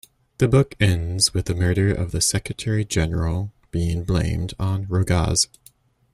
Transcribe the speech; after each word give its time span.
The 0.39 0.47
book 0.47 0.73
ends 0.79 1.31
with 1.31 1.45
the 1.45 1.53
murder 1.53 1.93
of 1.93 2.09
the 2.09 2.21
Secretary-General 2.21 3.53
being 3.69 4.03
blamed 4.03 4.55
on 4.57 4.87
Rogas. 4.87 5.45